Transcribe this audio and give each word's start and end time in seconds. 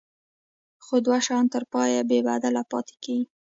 خو 0.83 0.95
دوه 1.05 1.19
شیان 1.25 1.45
تر 1.53 1.63
پایه 1.73 2.01
بې 2.09 2.19
بدله 2.27 2.63
پاتې 2.71 2.95
کیږي. 3.03 3.27